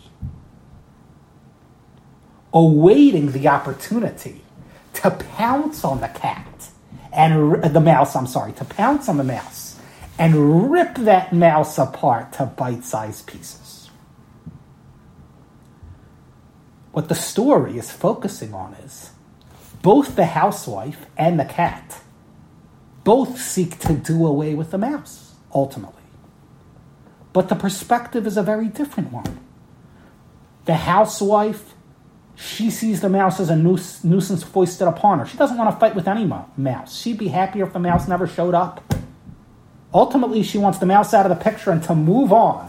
[2.54, 4.42] awaiting the opportunity
[4.94, 6.70] to pounce on the cat
[7.12, 9.80] and the mouse, I'm sorry, to pounce on the mouse
[10.18, 13.83] and rip that mouse apart to bite sized pieces.
[16.94, 19.12] What the story is focusing on is
[19.82, 22.02] both the housewife and the cat
[23.04, 26.04] both seek to do away with the mouse, ultimately.
[27.34, 29.40] But the perspective is a very different one.
[30.66, 31.74] The housewife,
[32.36, 35.26] she sees the mouse as a nuisance foisted upon her.
[35.26, 36.96] She doesn't want to fight with any mouse.
[36.96, 38.94] She'd be happier if the mouse never showed up.
[39.92, 42.68] Ultimately, she wants the mouse out of the picture and to move on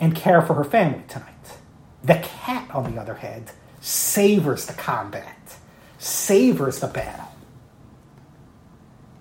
[0.00, 1.29] and care for her family tonight.
[2.02, 5.56] The cat, on the other hand, savors the combat,
[5.98, 7.32] savors the battle.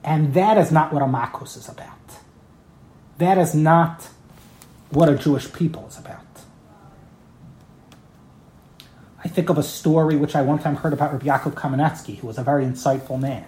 [0.04, 1.88] And that is not what a Makos is about.
[3.18, 4.08] That is not
[4.92, 6.26] what a Jewish people is about.
[9.24, 12.28] I think of a story which I one time heard about Rabbi Yaakov Kamenetsky, who
[12.28, 13.46] was a very insightful man.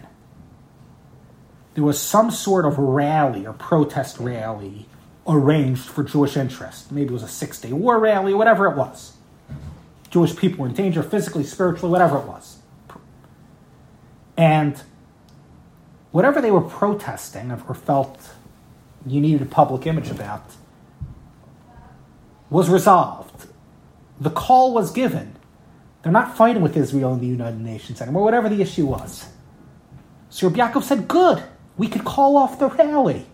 [1.74, 4.88] There was some sort of rally or protest rally
[5.26, 6.92] arranged for Jewish interest.
[6.92, 9.14] Maybe it was a six day war rally, whatever it was.
[10.12, 12.57] Jewish people were in danger physically, spiritually, whatever it was.
[14.38, 14.82] And
[16.12, 18.20] whatever they were protesting or felt
[19.05, 20.43] you needed a public image about
[22.49, 23.47] was resolved.
[24.20, 25.38] The call was given.
[26.03, 29.30] They're not fighting with Israel in the United Nations anymore, whatever the issue was.
[30.30, 31.41] So Yaakov said, Good,
[31.78, 33.26] we could call off the rally.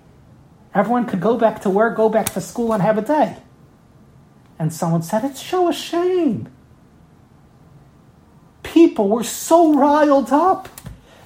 [0.76, 3.38] Everyone could go back to work, go back to school, and have a day.
[4.60, 6.50] And someone said, It's show a shame
[8.78, 10.70] people were so riled up.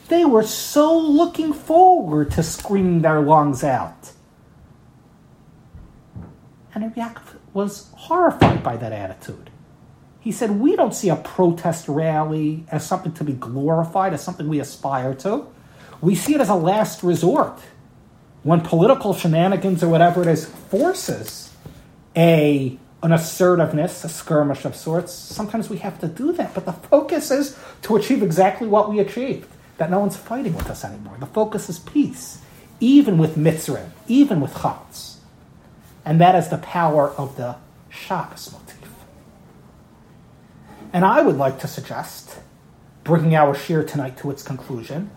[0.07, 4.11] They were so looking forward to screaming their lungs out.
[6.73, 9.49] And Yaakov was horrified by that attitude.
[10.21, 14.47] He said, We don't see a protest rally as something to be glorified, as something
[14.47, 15.45] we aspire to.
[15.99, 17.59] We see it as a last resort.
[18.43, 21.53] When political shenanigans or whatever it is forces
[22.15, 25.11] a an assertiveness, a skirmish of sorts.
[25.11, 28.99] Sometimes we have to do that, but the focus is to achieve exactly what we
[28.99, 29.47] achieved
[29.77, 31.17] that no one's fighting with us anymore.
[31.19, 32.39] The focus is peace,
[32.79, 35.19] even with Mitzrayim, even with Chatz.
[36.05, 37.55] And that is the power of the
[37.89, 38.89] Shabbos motif.
[40.93, 42.39] And I would like to suggest,
[43.03, 45.09] bringing our shiur tonight to its conclusion,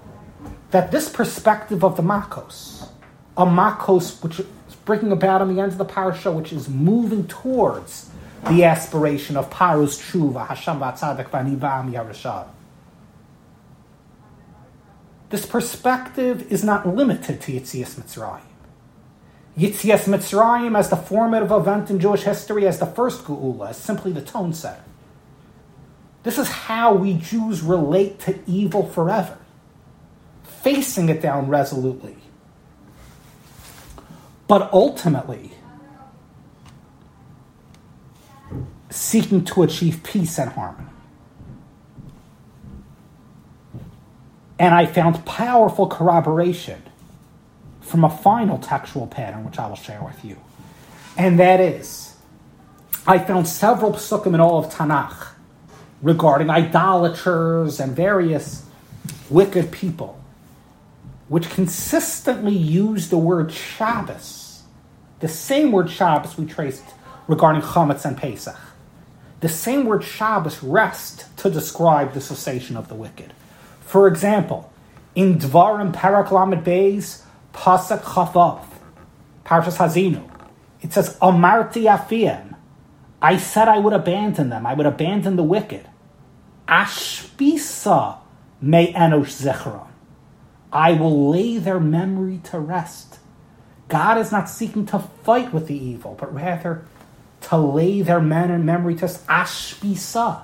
[0.71, 2.89] that this perspective of the Makos,
[3.37, 4.41] a Makos which
[4.85, 8.11] bringing about in the end of the parasha, which is moving towards
[8.49, 12.49] the aspiration of Paros Tshuva, Hashem Vatzadik Vanibam Yarashad.
[15.31, 18.43] This perspective is not limited to Yitzias Mitzrayim.
[19.59, 24.13] Yitzias Mitzrayim, as the formative event in Jewish history, as the first Geula, is simply
[24.13, 24.83] the tone setter.
[26.25, 29.39] This is how we Jews relate to evil forever,
[30.43, 32.17] facing it down resolutely,
[34.47, 35.53] but ultimately
[38.91, 40.89] seeking to achieve peace and harmony.
[44.59, 46.83] And I found powerful corroboration
[47.81, 50.37] from a final textual pattern, which I will share with you.
[51.17, 52.17] And that is,
[53.07, 55.29] I found several psukim in all of Tanakh
[56.03, 58.65] regarding idolaters and various
[59.29, 60.23] wicked people,
[61.35, 64.63] which consistently use the word Shabbos,
[65.19, 66.85] the same word Shabbos we traced
[67.27, 68.57] regarding Chametz and Pesach.
[69.41, 73.33] The same word Shabbos rest to describe the cessation of the wicked.
[73.81, 74.73] For example,
[75.17, 77.23] in Dvarim Perek Lamed Beis,
[77.53, 78.65] Pasuk Chavav,
[79.45, 80.31] Parshas Hazinu,
[80.83, 82.55] it says, Amarti Afiem,
[83.21, 85.89] I said I would abandon them, I would abandon the wicked.
[86.69, 88.19] Ashpisa
[88.61, 89.89] me enosh zechron.
[90.75, 93.21] I will lay their memory to rest.
[93.89, 96.85] God is not seeking to fight with the evil, but rather
[97.43, 100.43] to lay their men and memory to ashpisa.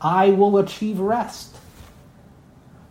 [0.00, 1.56] I will achieve rest.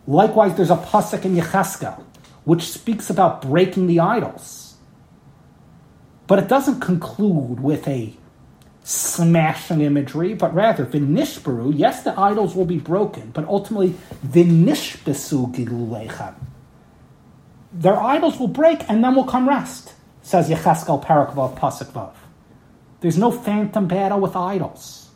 [0.06, 2.02] Likewise, there's a pasuk in Yecheskel
[2.44, 4.76] which speaks about breaking the idols,
[6.26, 8.14] but it doesn't conclude with a
[8.88, 11.74] smashing imagery, but rather vinishbaru.
[11.76, 13.94] Yes, the idols will be broken, but ultimately
[14.26, 16.34] vinishbesu gilulechem.
[17.70, 19.92] Their idols will break, and then will come rest.
[20.22, 22.14] Says Yecheskel Perek Vav Pasuk Vav.
[23.00, 25.10] There's no phantom battle with idols.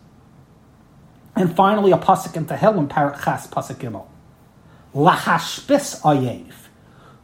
[1.34, 4.06] And finally, a pasuk in Tehillim Perek Ches Pasuk Gimel.
[4.94, 6.52] Lahashbis ayev,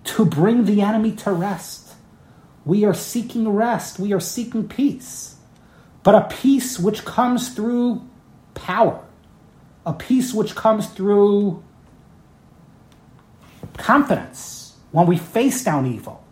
[0.05, 1.93] to bring the enemy to rest.
[2.65, 3.99] We are seeking rest.
[3.99, 5.35] We are seeking peace
[6.09, 8.01] but a peace which comes through
[8.55, 9.05] power,
[9.85, 11.63] a peace which comes through
[13.77, 16.25] confidence when we face down evil,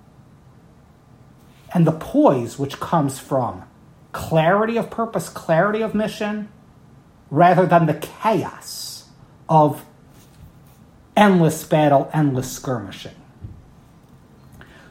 [1.74, 3.64] and the poise which comes from
[4.12, 6.48] clarity of purpose, clarity of mission,
[7.30, 9.10] rather than the chaos
[9.46, 9.84] of
[11.14, 13.25] endless battle, endless skirmishing.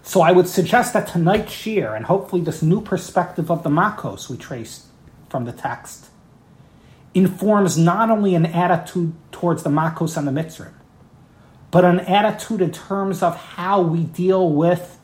[0.06, 4.30] So I would suggest that tonight's shiur, and hopefully this new perspective of the Makos
[4.30, 4.86] we traced
[5.30, 6.10] from the text,
[7.16, 10.74] informs not only an attitude towards the Makos and the Mitzrim,
[11.72, 14.99] but an attitude in terms of how we deal with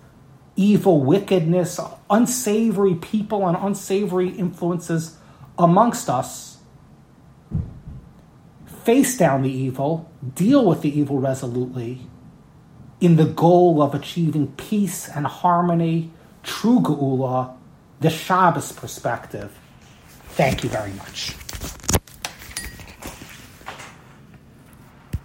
[0.56, 5.18] evil, wickedness, unsavory people, and unsavory influences
[5.58, 6.60] amongst us.
[8.84, 12.02] Face down the evil, deal with the evil resolutely,
[13.02, 16.12] in the goal of achieving peace and harmony,
[16.44, 17.54] true geula,
[18.00, 19.58] the Shabbos perspective.
[20.30, 21.36] Thank you very much.